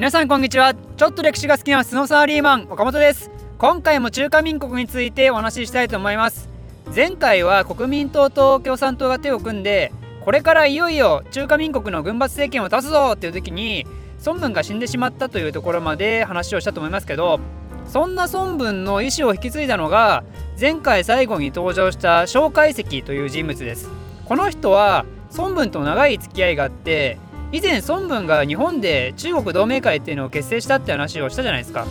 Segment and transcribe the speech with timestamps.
[0.00, 0.72] 皆さんこんにちは。
[0.96, 3.30] ちょっと歴史が好きなスノーサーリーマン岡本です。
[3.58, 6.48] 今回も中華民国についてお話ししたいと思います。
[6.96, 9.92] 前回は国民党と共産党が手を組んで
[10.24, 13.86] これからいよいよ中華民国の軍閥政権を立つぞっていう時に
[14.24, 17.38] 孫文が死んでしまったというところまで話をしたと思いますけど
[17.86, 20.24] そんな孫文の意思を引き継いだのが
[20.58, 23.90] 前回最後に登場した蒋介石という人物です。
[24.24, 25.04] この人は
[25.36, 27.18] 孫文と長い付き合いがあって
[27.52, 31.86] 以前孫文が日本で中国同盟会っていうのを結成したって話をしたじゃないですか。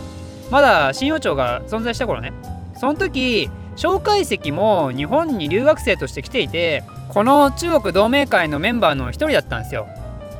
[0.50, 2.32] まだ新王朝が存在した頃ね。
[2.78, 9.86] その時蒋介石も日本に留学生として来ていてこの中国同盟会のメンバーの一人だったんですよ。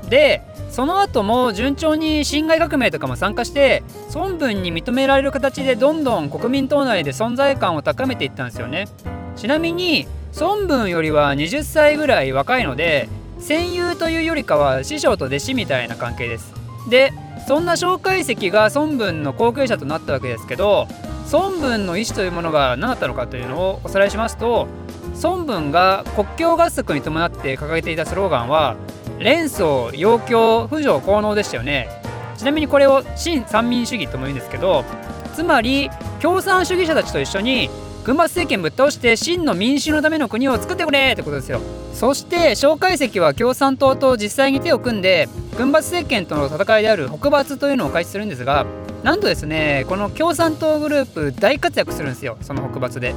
[0.08, 3.82] でその後も順調に辛亥革命とかも参加して
[4.14, 8.88] 孫文に認められる形でどんどん国民党内で存在感を高めていったんですよね。
[9.36, 10.06] ちなみに
[10.40, 13.08] 孫文よりは20歳ぐらい若いので
[13.40, 16.52] 戦友というよりかは師匠と弟子みたいな関係です。
[16.88, 17.12] で
[17.48, 20.86] そんな蒋介石が孫文の後継者となったわけですけど
[21.32, 24.68] 孫文の意思というものが何だったのかというのをおさらいしますと
[25.22, 28.76] 孫文が国境合作に伴って掲げていたスローガンは
[29.18, 31.88] 連想要教扶助効能でしたよね。
[32.36, 34.84] ちなみにこれを新三民主義とも言うんですけど
[35.34, 37.68] つまり共産主義者たちと一緒に
[38.02, 41.60] 軍閥政権ぶっ倒して真の民衆のための国を作ってくれってことですよ。
[41.92, 48.64] そして蒋介石は共産党と実際に手を組んで軍閥政権との戦いである北伐というのを開始するんですが
[49.02, 53.14] なんとですねこの共産党グループ大活躍するんですよその北伐で。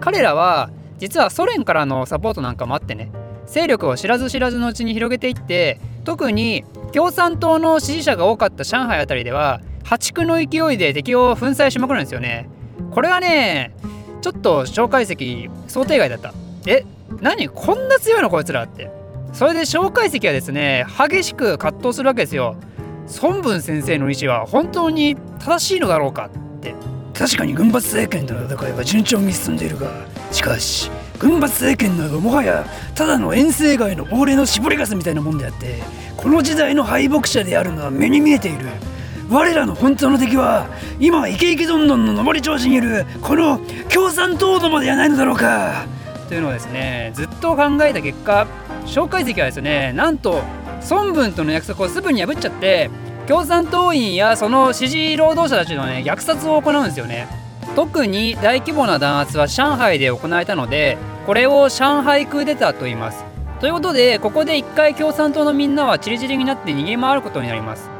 [0.00, 3.10] 彼らは実はソ連からのサポートなんかもあってね
[3.46, 12.48] 勢力を知らず知らずのうちに広げていって特に共産党の支持者が多かった上海あたりでは破竹の勢いで敵を粉砕しまくるんですよね。
[12.90, 13.72] これはね
[14.20, 16.32] ちょっと蒋介石想定外だった。
[16.66, 16.84] え
[17.20, 18.90] 何こんな強いのこいつらって。
[19.32, 22.56] それで蒋介石はですね激しく葛藤するわけですよ。
[23.22, 26.74] 孫文先生の意思は本当に正しいのだろうかって。
[27.14, 29.90] 確かに軍閥政権との戦いは順調に進んでいるが
[30.32, 35.82] しかし軍閥政権などもはやただの遠征外の亡霊の絞りガスみたいなもんであって
[36.14, 38.66] この時代の敗北者であるのは目に見えている。
[39.30, 40.68] 我らの本当の敵は
[41.00, 45.86] 今イケイケどんどんの上り調子にいるこの共産党どもではないのだろうか。
[46.26, 48.46] というのをですねずっと考えた結果
[48.84, 50.42] 蒋介石はですねなんと
[50.90, 52.90] 孫文との約束をすぐに破っちゃって
[53.26, 57.26] 共産党員やその支持労働者たちのね虐殺を行うんですよね。
[57.74, 63.24] 特に大規模な弾圧は上海で行われたのでこれを上海クーデターと言います。
[63.60, 67.90] ということでここで一回共産党のみんなはチリチリになって逃げ回ることになります。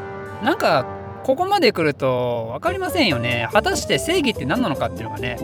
[0.42, 0.86] なんか
[1.26, 3.48] ここまで来ると分かりませんよね。
[3.52, 5.36] 果たして正義って何なのかっていうのがね。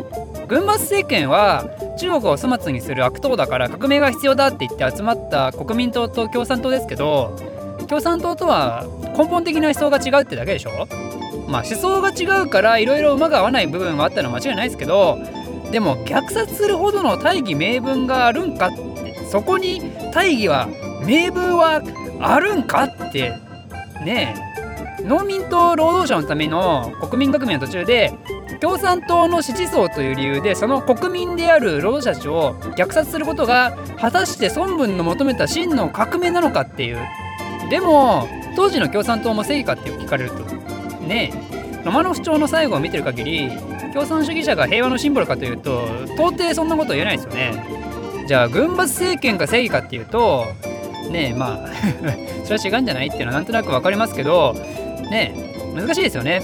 [0.47, 1.65] 軍閥政権は
[1.99, 7.37] 中国を粗末にする悪党だから革命が必要だって言って集まった国民党と共産党ですけど
[7.89, 8.87] 共産党とは
[9.19, 10.71] 根本的な思想が違うってだけでしょ。
[11.49, 15.19] まあ思想が違うからいろいろ馬が合わない部分はあったのは間違いないですけど
[15.73, 19.83] でも虐殺するほどの大義名分があるんかってそこに
[20.15, 20.69] 大義は
[21.05, 21.83] 名分は
[22.21, 23.33] あるんかって
[24.05, 24.52] ねえ。
[25.05, 28.13] 農民と労働者のための国民革命の途中で
[28.61, 36.99] 共産党の支持層という理由でその国民である労働者たちを虐殺することが果たして孫文の求めた真の革命なのかっていう
[37.71, 40.45] でも当時の共産党も正義かって聞かれると。
[41.07, 41.33] ね。
[41.53, 43.51] えロマノフ朝の最後を見てる限り
[43.93, 45.83] 共産主義者が平和のシンボルかというと
[46.15, 47.83] 到底そんなこと言えないですよね。
[48.27, 50.47] じゃあ軍閥政権が正義かっていうと
[51.11, 51.69] ねえまあ
[52.45, 54.55] それは違うんじゃないっていうのはなんとなく分かりますけど
[55.13, 56.43] ね難しいですよね。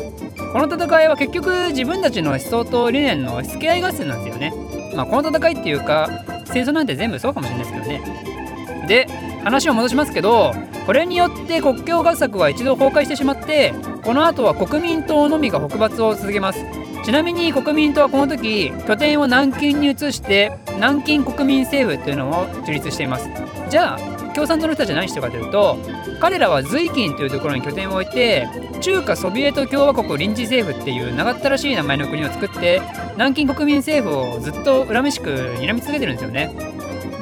[0.52, 4.52] この戦いは結局自分たちの思想と理念の押し付け合い合戦なんですよね。
[4.94, 6.08] まあこの戦いっていうか
[6.46, 8.86] 戦争なんて全部そうかもしれないですけどね。
[8.88, 9.06] で
[9.44, 10.54] 話を戻しますけど
[10.86, 16.64] これによって国境合作は一度崩壊してしまってこの後は国民党のみが北伐を続けます。
[17.04, 23.28] ちなみに国民党はこの時拠点を南京に移して南京国民政府というのを樹立しています。
[23.70, 25.76] じゃあ共産党の人たちは何してるかというと
[26.20, 28.46] 彼らは随金というところに拠点を置いて
[28.80, 32.80] 中華ソビエト共和国臨時政府っていう長ったらしい名前の国を作って
[33.14, 36.54] 南京国民政府をずっと恨めしく睨み続けてるんですよね。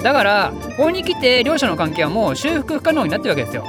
[0.03, 3.65] だからここに来て両者の関係はもう修復不可能になってるわけですよ。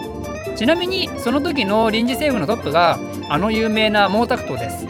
[0.58, 4.86] ちなみにその時の臨時政府のトップがあの有名な毛沢東です。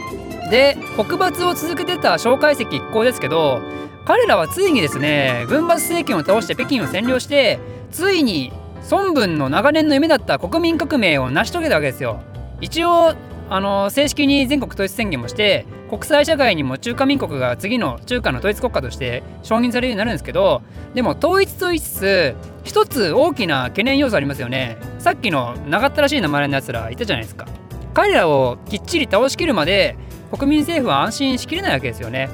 [0.50, 3.60] で北伐を続けてた蒋介石一行ですけど
[4.04, 8.52] 彼らはついにですね軍閥政権を倒して北京を占領してついに
[8.90, 12.20] 孫文の長年の夢だった国民革命を成し遂げたわけですよ。
[12.60, 13.14] 一応
[13.50, 20.60] あの正式に全国統一宣言もして国際社会にも中華民国が次の中華の統一国家として承認されるようになるんですけど
[20.92, 24.76] でも統一と言いつつ一つ大きな懸念要素ありますよね。
[24.98, 27.46] さっきの長ったらしい名前のやつらいたじゃないですか。
[27.94, 29.96] 彼らをきっちり倒しきるまで
[30.30, 32.28] 国民政府は安心しきれないわけですよね。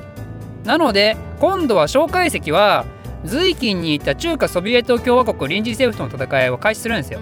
[0.65, 2.85] なので今度は蒋介石は
[3.25, 7.21] 随近にいた中華ソビエト共和国臨時政府との戦いを開始するんですよ。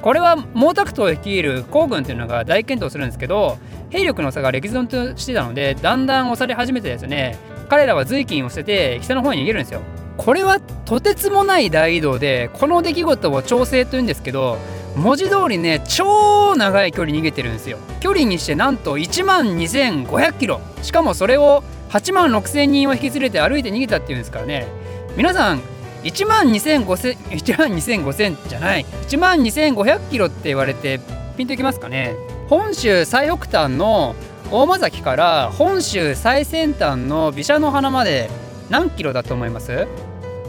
[0.00, 3.58] これは毛沢東率いる皇軍というのが大健闘するんですけど
[3.90, 7.38] 兵力の差が歴然としてたのでだんだん押され始めてですね
[7.68, 9.80] 彼らは随金を捨てて北の方に逃げるんですよ。
[10.16, 14.58] これはとてつもない大移動でこの出来事を調整というんですけど
[14.96, 17.78] 文字通りね超長い距離逃げてるんですよ。
[18.00, 20.60] 距離にしてなんと1万2500キロ。
[20.82, 24.66] しかもそれを8万6000人を引き連れて歩いて逃げたっていうんですからね。
[25.16, 25.60] 皆さん
[26.04, 28.86] 1万2500 1 万2500じゃない。
[29.08, 31.00] 1万2500キロって言われて
[31.36, 32.14] ピンときますかね。
[32.48, 34.14] 本州最北端の
[34.50, 38.28] 大間崎から本州最先端の毘沙の花まで
[38.68, 39.86] 何キロだと思います？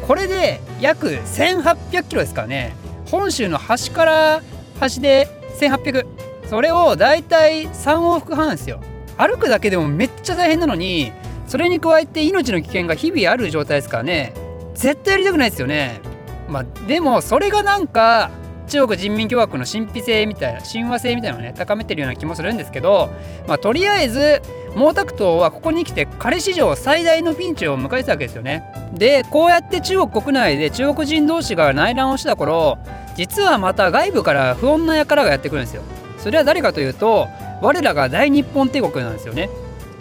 [0.08, 2.76] これで約1800キロですからね。
[3.12, 4.42] 本州の端から
[4.80, 5.28] 端で
[5.60, 6.06] 1800
[6.50, 8.80] それをだいたい3往復半ですよ。
[9.18, 11.12] 歩くだけでもめっちゃ大変なのに
[11.48, 14.34] それに加えて命の危険が日々ある状態ですからね
[14.74, 16.02] 絶対やりたくないですよね
[16.48, 18.32] まあでもそれがなんか
[18.68, 23.10] 中国人民共和国の神秘性みたいな親和性みたいなのをね高めてるような気もするんですけど、
[23.48, 24.42] まあ、とりあえず
[24.74, 28.64] 毛沢東はここに来て彼史上最大のピンチを迎えてたわけですよね。
[28.94, 32.78] でこうやって中国国内で中国人同士が内乱をした頃
[33.16, 35.84] 実はまた外部から不穏な輩がやってくるんですよ。
[36.18, 37.28] それは誰かというと
[37.62, 39.50] 我らが大日本帝国なんですよね。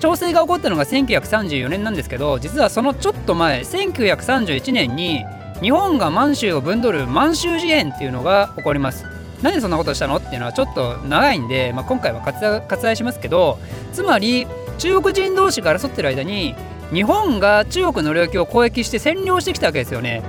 [0.02, 5.24] 調整が起こったのが1934年なんですけど実はそのちょっと前1931年に
[5.60, 9.04] 日本が満州を分取る満州事変っていうのが起こります。
[9.42, 13.60] なんでそんなことしたのっていうのはちょっと長いんで、まあ、今回は割愛しますけど
[13.92, 16.56] つまり中国人同士が争ってる間に
[16.92, 20.24] 日本が中国の領域を攻撃して占領してきたわけですよね。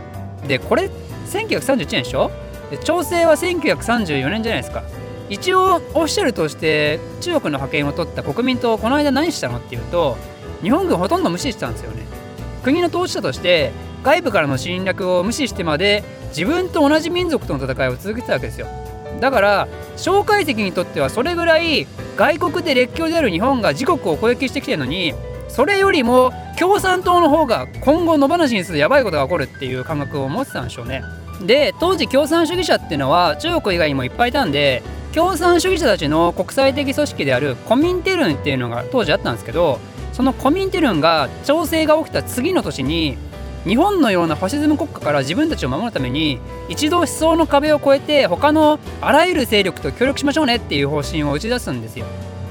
[0.47, 0.91] でこれ
[1.31, 2.29] 1931年でしょ？
[2.69, 4.83] で調整は1934年じゃないですか。
[5.29, 10.17] 一応オフィシャルとして中国の覇権を取った国民党この間何したのっていうと
[10.61, 12.03] 日本軍ほとんど無視してたんですよね。
[12.63, 13.71] 国の統治者として
[14.03, 18.67] 外部からの侵略を無視してまで自分と同じ民族との戦いを続けてたわけですよ。
[19.19, 21.87] だから蒋介石にとってはそれぐらい
[22.17, 25.13] 外国で列強である日本が自国を攻撃してきてるのに
[25.47, 31.03] それよりも共産党の方が今後野放しにするやばいことが起こるっていう感覚を持ってたんでしょうね。
[31.45, 34.81] で当時共産主義者っていうのは中国以外にもいっぱいいたんで
[35.13, 39.79] 共産主義者たちの国際的組織であるコミンテルンっていうのが当時あったんですけど
[40.11, 43.17] そのコミンテルンが調整が起きた次の年に
[43.65, 52.05] 日本のようなファシズム国家から自分たちを守るために一度思想の壁を越えて他のあらゆる勢力と協力しましょうねっていう方針を打ち出すんですよ。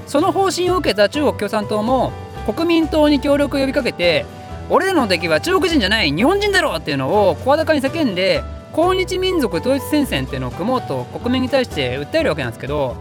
[0.07, 2.13] その方針を受けた中国共産党も
[2.47, 4.25] 国民党に協力を呼びかけて
[4.71, 8.43] 俺らの敵は中国人じゃない日本人だろっていうのを声高に叫んで
[8.73, 12.97] 抗日民族統一戦線っていうのを組もうと国民に対して訴えるわけなんですけど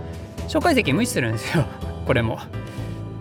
[0.48, 1.66] 蒋介石無視するんですよ。
[2.06, 2.40] これも。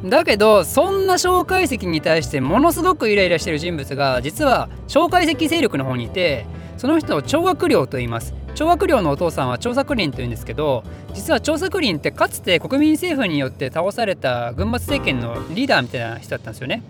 [0.04, 6.46] だけどそんな蒋介石に対してものすごくイライラしてる人物が実は蒋介石勢力の方にいて
[6.78, 8.34] その人を張学良と言います。
[8.54, 10.82] 張学良のお父さんは張作霖というんですけど
[11.14, 16.82] 実は張作霖ってかつて国民政府によって倒された軍閥政権のリーダーみたいな人だったんですよね。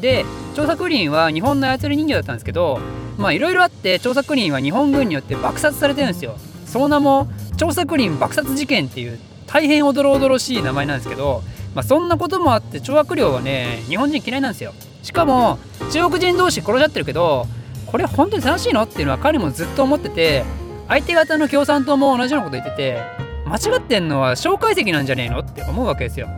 [0.00, 2.80] で張作霖は日本の操り人形だったんですけど
[3.18, 6.36] まあいろいろあって張作霖は日本軍によって爆殺されてるんですよ。
[6.66, 11.42] その名も張作霖爆殺事件っていう大変おどろおどろしい名前なんですけど
[11.74, 14.72] まあ、そんなこともあって懲悪寮はね日本人嫌いなんですよ。
[15.02, 15.58] しかも
[15.92, 17.46] 中国人同士殺し合ってるけど
[17.84, 18.84] これ本当に正しいの？
[18.84, 20.42] っていうのは彼もずっと思ってて
[20.88, 23.02] 相手方の共産党も同じようなこと言ってて
[23.46, 25.40] 間違ってんのは蒋介石なんじゃねえの？
[25.40, 26.28] って思うわけですよ。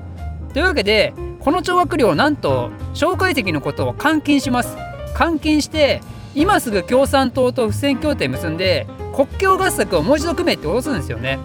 [0.53, 4.77] というわけでこの懲悪寮なんと蒋介石のことを監禁します。
[5.19, 6.01] 監禁して
[6.35, 11.39] 今すぐ共産党と不戦協定結んで国境合作をもう一度組めって脅すんですよね。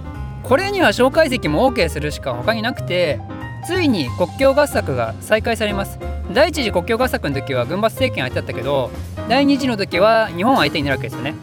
[0.44, 3.20] これには蒋介石も OK するしか他になくて
[3.66, 6.00] ついに国境合作が再開されます。
[6.34, 8.92] 第一次国境合作の時は軍閥政権相手だったけど
[9.30, 11.36] 第二次の時は日本相手になるわけですよね。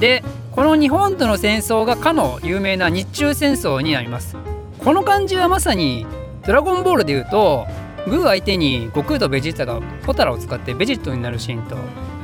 [0.00, 0.22] で
[0.52, 4.36] この日本との戦争がかの有名な日中戦争になります。
[4.78, 6.06] この感じはまさに
[6.46, 7.66] ドラゴンボールでいうと
[8.06, 11.76] グー相手に悟空とベジータがポタラを使ってベジットになるシーンと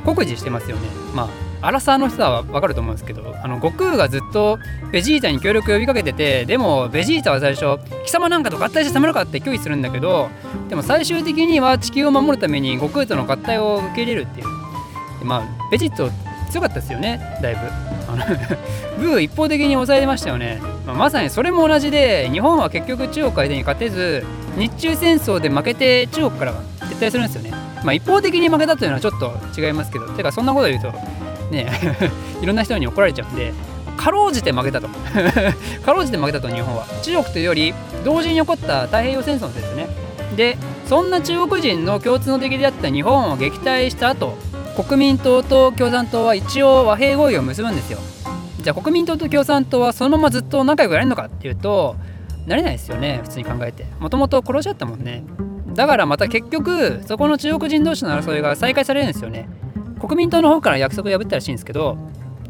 [0.05, 0.87] 酷似してますよね。
[1.13, 4.59] まあアラサーの人は分かると思うんですけどあの悟空がずっと
[4.91, 10.29] ベジータに協力を呼びかけててでもベジータは最初貴様なんかと合体してたまるかって拒否するんだけど
[10.67, 14.47] でも最終的には地球を守るために悟空との合体を受け入れるっていう。
[15.19, 16.09] でまあベジット
[16.51, 17.61] 強かったですよねだいぶ。
[18.11, 18.25] あの
[18.99, 24.25] ブー一方的に抑えましたよね、まあ、まさにそれも同じで日本は結局中国相手に勝てず
[24.57, 27.51] 日中戦争で負けて中国からは撤退するんですよね。
[27.83, 30.91] まあ一方的に負けたというのはちょっと違いますけどてかそんなこと言うと
[31.51, 31.69] ね
[32.41, 33.53] いろんな人に怒られちゃうんで
[33.97, 34.87] かろうじて負けたと。
[35.85, 36.85] かろうじて負けたと日本は。
[37.01, 39.87] 中国というより同時に起こった太平洋戦争ですね。
[40.35, 40.57] で
[40.87, 44.35] そんな中国人の共通の敵であった日本を撃退した後
[44.75, 47.99] 国民党と共産党は一応和平合意を結ぶんですよ。
[48.59, 51.95] じゃあ国民党と共産党はそのままずっと仲良くやれるのかっていうと
[52.45, 53.85] なれないですよね普通に考えて。
[53.99, 55.23] もともと殺し合ったもんね。
[55.73, 59.47] だからまた結局そこの中国人同士の争いが再開されるんですよね。
[59.99, 61.97] 国民党の方から約束を破ったらしいんですけど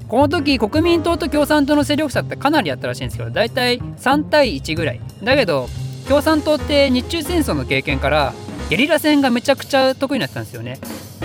[0.08, 5.02] この時国民党と共産党の勢力差ってかなりあったらしいんですけど大体3対1ぐらい。
[5.24, 5.68] だけど
[6.08, 8.34] 共産党って日中戦争の経験から
[8.70, 10.80] ゲリラ戦がめちゃくちゃ得意になってたんですよね。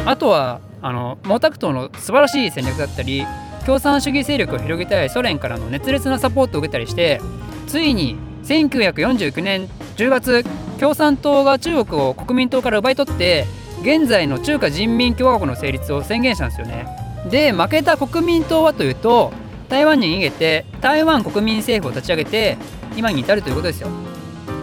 [0.04, 3.26] あとはあの毛沢東の素晴らしい戦略だったり
[3.66, 7.20] 共産主義勢力を広げたいソ連からの熱烈なサポートを受けたりして
[7.66, 8.16] ついに
[8.48, 10.44] 1949年10月
[10.80, 13.44] 共産党が中国を国民党から奪い取って
[13.82, 16.86] 現在の中華人民共和国の成立を宣言したんですよね。
[17.30, 19.32] で負けた国民党はというと
[19.68, 22.56] 台湾に逃げて台湾国民政府を立ち上げて
[22.96, 23.88] 今に至るということですよ。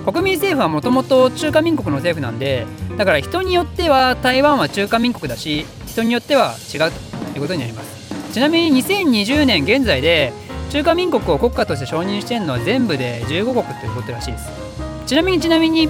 [0.06, 2.65] 国民政府はもともと中華民国の政府なんで
[2.98, 6.80] だから人によっては台湾は中華民国だし人によっては違う
[7.34, 8.34] ということになります。
[8.34, 10.34] ちなみに2020年現在で
[10.70, 14.50] 中華民国を国家として承認しているのは全部で15国ということらしいです。
[15.06, 15.88] ちなみにちなみに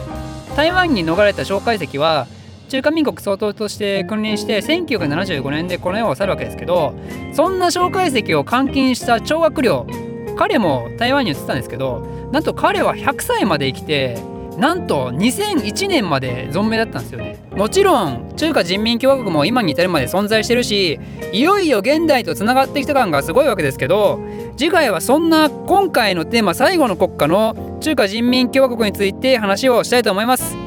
[0.55, 2.27] 台湾に逃れた蒋介石は
[2.69, 6.93] 中華民国総統として君臨して1975年でこの世を去るわけですけど
[7.33, 9.87] そんな蒋介石を監禁した張学良
[10.35, 11.99] 彼も台湾に移ったんですけど
[12.31, 14.17] なんと彼は100歳まで生きて
[14.57, 17.37] なんと2001年まで存命だったんですよね。
[17.55, 20.99] もちろん中華人民共和国も今に至るまで存在してるし
[21.31, 24.19] いよいよ現代とつながってきた感がすごいわけですけど
[24.57, 30.57] 次回はそんな今回のテーマ最後の国家の中華人民共和国について話をしたいと思います。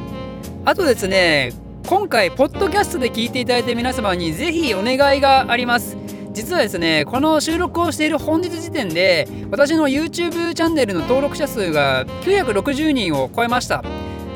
[0.64, 1.52] あとですね
[1.86, 5.96] 今回ポッドキャストで聞いていただいて皆様にぜひお願いがあります。
[6.38, 13.82] 実はですねこの収録をしている本日時点で私の YouTube チャンネルの登録者数が960人を超えました。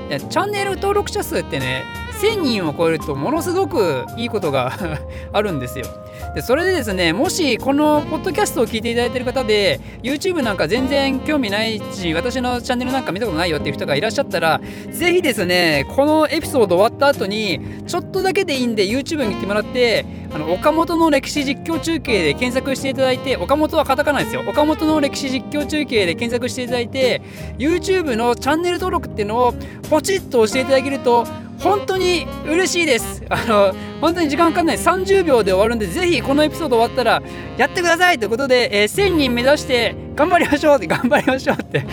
[0.09, 1.85] チャンネル登録者数ってね
[2.21, 4.73] 1000人を超えるとものすごくいいことが
[5.33, 5.87] あるんですよ。
[6.35, 24.43] でそれでですねもしこのポッドキャストを聞いていただいている方で YouTube なんか全然興味ないし私のチャンネルなんか見たことないよっていう人がいらっしゃったらぜひですねこのエピソード終わった後にちょっとだけでいいんで YouTube に行ってもらってあの岡本の歴史実況中継で検索していただいて岡本はカタカナですよ。
[24.47, 27.21] 岡本の歴史実況中継で検索していただいて
[27.59, 29.55] YouTube のチャンネル登録っていうのを
[29.91, 31.27] ポチッと押していただけると
[31.59, 33.23] 本当に嬉しいです。
[33.29, 34.79] あの本当に時間かかんない。
[34.79, 37.23] 30秒で終わるんでぜひこのエピソード終わったら
[37.57, 41.85] やってくださいということで、えー、1000人目指して 頑張りましょうって頑張りましょうって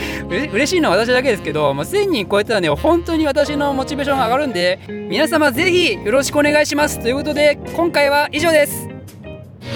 [0.52, 8.90] 嬉しいのは私だけですけど、まあ、1000人超えたらね本当に私のモチベーションが上がるんで皆様ぜひよろしくお願いしますということで今回は以上です。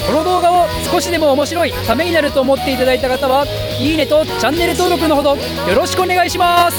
[0.07, 3.45] この動画を少しでも面白いためになると思っていただいた方は
[3.79, 5.37] いいねとチャンネル登録のほどよ
[5.75, 6.77] ろしくお願いします。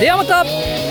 [0.00, 0.81] ではまた。